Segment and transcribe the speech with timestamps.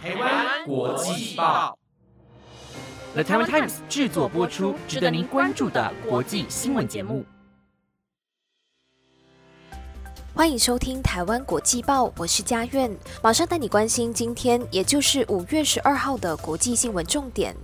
[0.00, 1.76] 台湾国际报
[3.14, 7.24] ，The Taiwan Times 制作播出，值得您关注的国际新闻节目。
[10.32, 17.56] 欢迎收听台湾国际报，我是佳苑，马上带你关心今天，也就是五月十二号的国际新闻重点。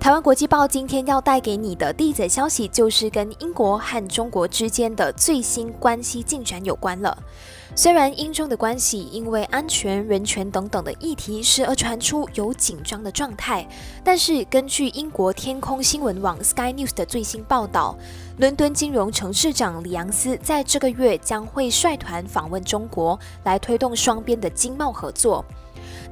[0.00, 7.14] 台湾国际报今天要带给你的第一则消息，就是跟英国和中国之间的最新关系进展有关了。
[7.76, 13.68] 虽然英中的关系因为安全、人权等等的议题，时而传出有紧张的状态，
[14.02, 17.94] 但是根据英国天空新闻网 Sky News 的最新报道，
[18.38, 25.44] 伦敦金融城市长里昂斯在这个月将会率团访问中国，来推动双边的经贸合作。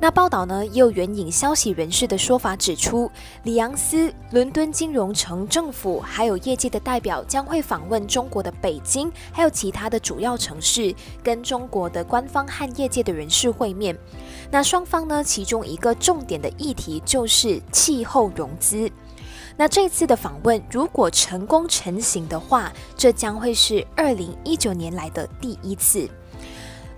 [0.00, 3.10] 那报道呢，也有援引消息人士的说法指出，
[3.42, 13.98] 里昂斯、伦敦金融城政府还有业界的代表将会访问中国的北京，还有其他的主要城市，跟中国的官方和业界的人士会面。
[14.52, 18.88] 那双方呢，其中一个重点的议题就是气候融资。
[19.56, 26.08] 那这次的访问如果成功成型的话，这将会是二零一九年来的第一次。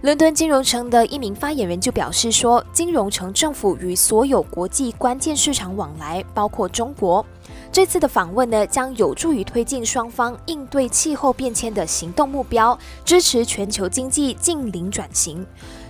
[0.02, 7.24] 伦敦金融城的一名发言人就表示说，金融城政府与所有国际关键市场往来，包括中国。
[7.70, 15.46] 这次的访问呢，将有助于推进双方应对气候变迁的行动目标，支持全球经济近零转型。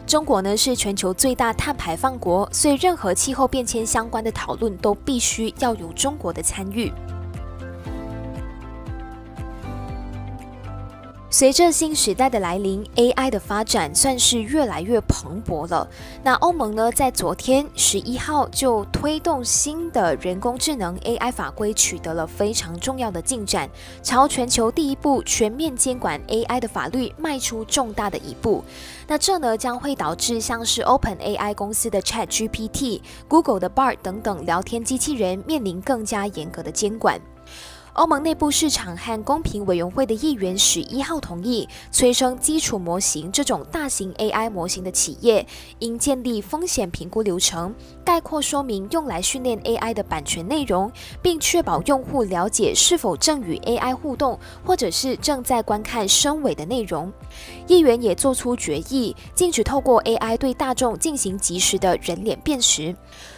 [0.09, 6.93] 中国呢是全球最大碳排放国，所以任何气候变迁相关的讨论都必须要有中国的参与。
[11.33, 15.89] 随着新时代的来临，AI 的发展算是越来越蓬勃了。
[16.25, 23.71] 那欧盟呢，在昨天十一号就推动新的人工智能 AI 法规取得了非常重要的进展，
[24.03, 28.65] 朝全球第一部全面监管 AI 的法律迈出重大的一步。
[29.07, 37.21] 那这呢，将会导致像是 OpenAI 公司的 ChatGPT、Google 的 Bard 等等聊天机器人面临更加严格的监管。
[37.95, 45.45] 欧盟内部市场和公平委员会的议员十一号同意，催生基础模型这种大型 AI 模型的企业
[45.81, 47.75] 应建立风险评估流程，
[48.05, 50.91] 概括说明用来训练 AI 的版权内容，
[51.21, 57.13] 并确保用户了解是否正与 AI 互动，或者是正在观看深伪的内容。
[57.71, 62.93] 议员也做出决议，禁止透过 AI 对大众进行及时的人脸辨识。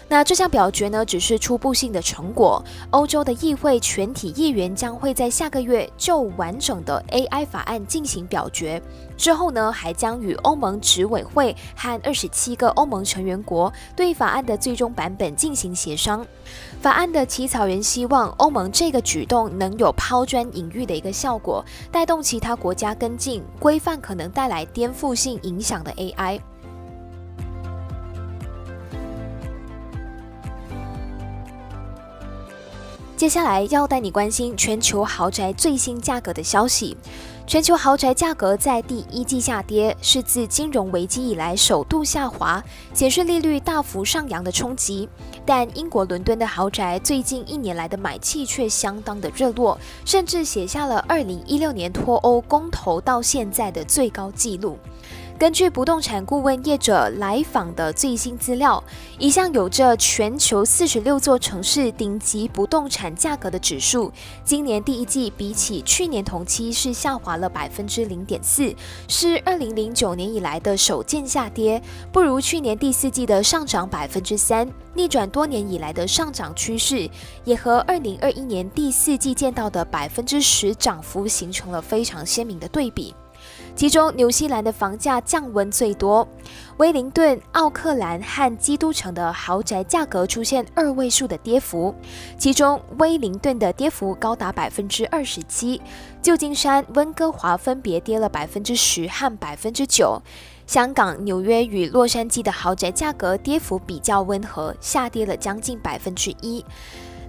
[0.09, 2.62] 那这项表决呢，只是初步性的成果。
[2.91, 8.82] 欧洲的议会全体议员将会在下个月就完整的 AI 法案进行表决，
[9.16, 16.26] 之后呢，还将与欧盟执委会和二十七个欧盟成员国对法案的最终版本进行协商。
[16.81, 26.41] 法案的起草人希望欧盟这个举动能有抛砖引玉的一个效果，带动其他国家跟进规范可能能带来颠覆性影响的 AI。
[33.16, 36.97] 接下来要带你关心全球豪宅最新价格的消息。
[37.44, 42.62] 全球豪宅价格在第一季下跌，是自金融危机以来首度下滑，
[42.94, 45.08] 显示利率大幅上扬的冲击。
[45.44, 54.78] 但英国伦敦的豪宅最近一年来的买气却相当的热络，甚至写下了2016年脱欧公投到现在的最高纪录。
[55.42, 58.80] 根据不动产顾问业者来访的最新资料，
[59.19, 64.12] 一项有着全球四十六座城市顶级不动产价格的指数，
[64.44, 68.72] 今年第一季比起去年同期是下滑了百分之零点四，
[69.08, 71.82] 是二零零九年以来的首见下跌，
[72.12, 77.10] 不如去年第四季的上涨百分之三，逆转多年以来的上涨趋势，
[77.42, 83.12] 也和二零二一年第四季见到的百分之十涨幅形成了非常鲜明的对比。
[83.75, 86.28] 其中，纽西兰的房价降温最多，
[86.77, 91.93] 威灵顿、奥克兰和基督城的豪宅价格出现二位数的跌幅，
[92.38, 95.81] 其中威灵顿的跌幅高达百分之二十七，
[96.21, 100.21] 旧金山、温哥华分别跌了百分之十和百分之九，
[100.66, 106.64] 香港、纽约与洛杉矶的豪宅价格跌幅比较温和，下跌了将近百分之一。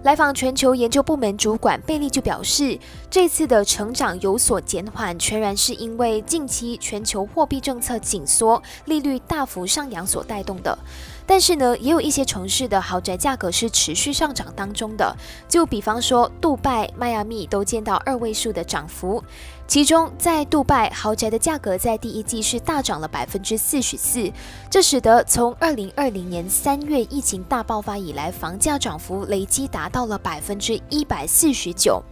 [0.03, 2.77] 来访全球研究部门主管贝利就表示，
[3.09, 10.77] 这次的成长有所减缓，全然是因为近期全球货币政策紧缩、利率大幅上扬所带动的。
[11.25, 15.15] 但是呢，也有一些城市的豪宅价格是持续上涨当中的，
[15.47, 19.23] 就比方说，杜拜、迈阿密都见到二位数的涨幅。
[19.65, 24.31] 其中，在杜拜豪宅的价格在第一季是大涨了百分之四十四，
[24.69, 32.03] 这使得从二零二零年三月疫情大爆发以来，房价涨幅累计达到了百分之一百四十九。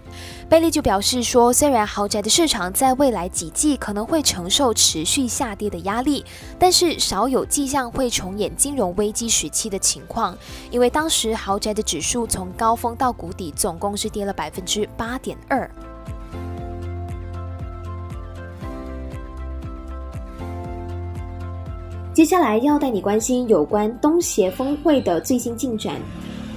[0.50, 6.26] 贝利就表示说，虽然豪宅的市场在未来几季可能会承受持续下跌的压力，
[6.58, 10.36] 但是少有迹象会重演金融危机时期的情况，
[10.72, 15.70] 因为当时豪宅的指数从高峰到谷底总共是跌了百分之八点二。
[22.14, 25.96] 接下来要带你关心有关东协峰会的最新进展。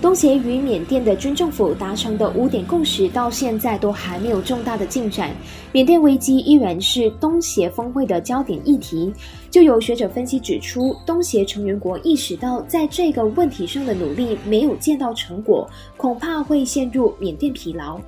[0.02, 5.30] 东协与缅甸的军政府达成的五点共识，到现在都还没有重大的进展。
[5.70, 9.10] 缅甸危机依然是东协峰会的焦点议题。
[9.48, 15.66] 就有学者分析指出，东协成员国意识到在这个问题上的努力没有见到成果，
[15.96, 17.98] 恐怕会陷入缅甸疲劳。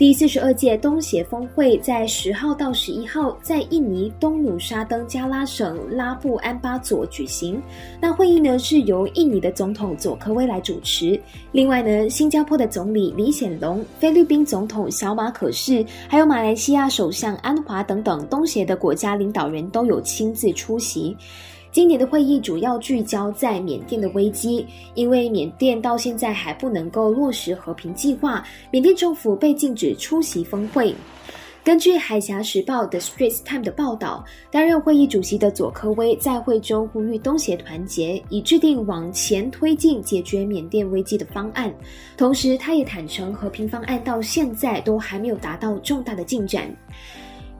[0.00, 7.60] 第四十二届东协峰会在十号到十一号在印尼东努沙登加拉省拉布安巴佐举行。
[8.00, 11.20] 那会议呢是由印尼的总统佐科威来主持。
[11.52, 21.14] 另外呢，新加坡的总理李显龙、菲律宾总统小马可士，还有马来西亚首相安华等等东协的国家领导人都有亲自出席。
[21.72, 30.92] 今年的会议主要聚焦在缅甸的危机，因为缅甸到现在还不能够落实和平计划，缅甸政府被禁止出席峰会。
[31.62, 41.72] 根据《海峡时报》The Straits Time 的报道，担任会议主席的佐科威在会中呼吁东协团结，以制定往前推进解决缅甸危机的方案。
[42.16, 46.74] 同时，他也坦诚和平方案到现在都还没有达到重大的进展。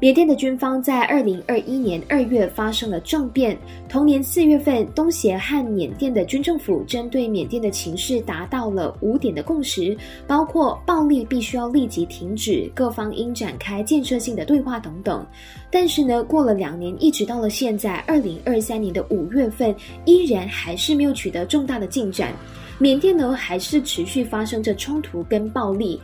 [0.01, 3.55] 缅甸的军方在二零二一年二月发生了政变，
[3.87, 9.95] 同年四月份，东协和缅甸的军政府针对缅甸的情势达到了五点的共识，
[10.27, 15.25] 包括暴力必须要立即停止，各方应展开建设性的对话等等。
[15.71, 19.75] 但是呢，过了两年，一直到了现在二零二三年的五月份，
[20.07, 22.33] 依然还是没有取得重大的进展。
[22.79, 26.01] 缅甸呢，还是持续发生着冲突跟暴力。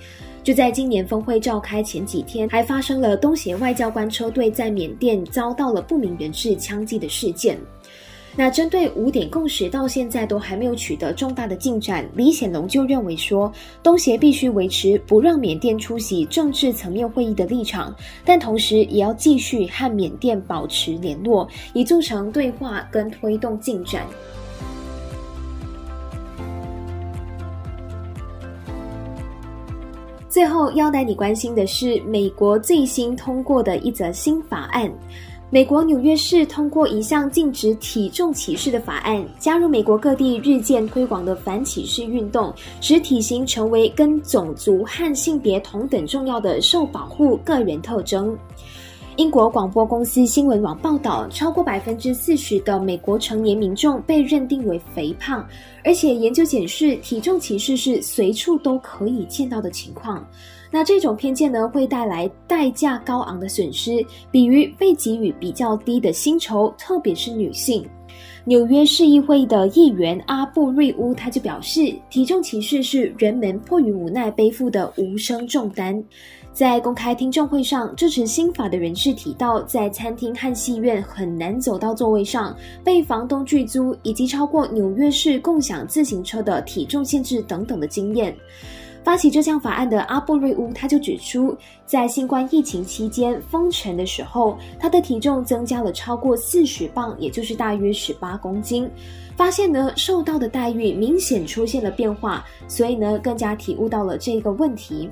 [0.47, 7.59] 就在今年峰会召开前几天，还发生了东协外交官车队在缅甸遭到了不明人士枪击的事件。
[8.37, 13.53] 那针对五点共识到现在都还没有取得重大的进展，李显龙就认为说，
[13.83, 17.93] 东协必须维持不让缅甸出席政治层面会议的立场，
[18.25, 24.07] 但同时也要继续和缅甸保持联络，以促成对话跟推动进展。
[30.37, 34.93] 最后要带你关心的是，美国最新通过的一则新法案。
[35.49, 42.53] 美国纽约市通过一项禁止体重歧视的法案，加入美国各地日渐推广的反歧视运动，
[42.83, 48.37] 使体型成为跟种族和性别同等重要的受保护个人特征。
[49.17, 55.47] 英国广播公司新闻网报道，超过百分之四十的美国成年民众被认定为肥胖，
[55.83, 60.23] 而且研究显示，体重歧视是随处都可以见到的情况。
[60.71, 67.89] 那这种偏见呢，会带来代价高昂的损失，比如被给予比较低的薪酬，特别是女性。
[68.45, 76.05] 纽约市议会的议员阿布瑞乌他就表示，体重歧视是人们迫于无奈背负的无声重担。
[76.57, 88.35] 在公开听证会上，支持新法的人士提到，在餐厅和戏院很难走到座位上，被房东拒租，以及超过纽约市共享自行车的体重限制等等的经验。
[89.05, 91.55] 发起这项法案的阿布瑞乌他就指出，
[91.85, 98.89] 在新冠疫情期间封城的时候，他的体重增加了超过四十磅，也就是大约十八公斤。
[99.37, 105.11] 发现呢，受到的待遇明显出现了变化，所以呢，更加体悟到了这个问题。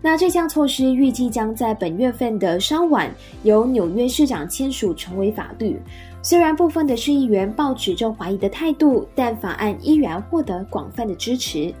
[0.00, 5.80] 那这项措施预计将在本月份的稍晚由纽约市长签署成为法律。
[6.22, 11.72] 虽然部分的市议员抱持着怀疑的态度，但法案依然获得广泛的支持。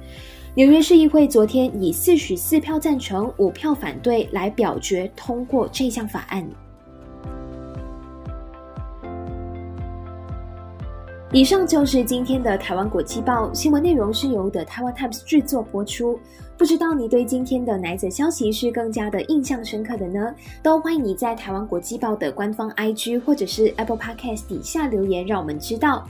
[0.54, 6.46] 纽约市议会昨天以四十四票赞成、五票反对来表决通过这项法案。
[11.34, 16.20] 以上就是今天的台湾国际报新闻内容，是由的台湾 Times 制作播出。
[16.58, 20.34] 不知道你对今天的哪则消息是更加的印象深刻的呢？
[20.62, 26.06] 都欢迎你在台湾国际报的官方 IG 或者是 Apple Podcast 底下留言，让我们知道。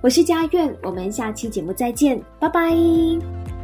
[0.00, 3.55] 我是佳苑，我们下期节目再见，拜拜。